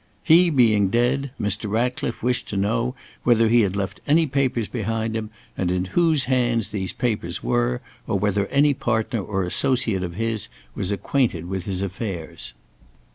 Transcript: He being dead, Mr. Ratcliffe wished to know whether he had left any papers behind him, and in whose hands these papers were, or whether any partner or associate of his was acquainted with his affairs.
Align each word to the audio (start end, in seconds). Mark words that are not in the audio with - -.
He 0.23 0.49
being 0.49 0.89
dead, 0.89 1.29
Mr. 1.39 1.69
Ratcliffe 1.69 2.23
wished 2.23 2.47
to 2.49 2.57
know 2.57 2.95
whether 3.21 3.49
he 3.49 3.61
had 3.61 3.75
left 3.75 4.01
any 4.07 4.25
papers 4.25 4.67
behind 4.67 5.15
him, 5.15 5.29
and 5.55 5.69
in 5.69 5.85
whose 5.93 6.23
hands 6.23 6.71
these 6.71 6.91
papers 6.91 7.43
were, 7.43 7.81
or 8.07 8.17
whether 8.17 8.47
any 8.47 8.73
partner 8.73 9.21
or 9.23 9.43
associate 9.43 10.01
of 10.01 10.15
his 10.15 10.49
was 10.73 10.91
acquainted 10.91 11.45
with 11.45 11.65
his 11.65 11.83
affairs. 11.83 12.53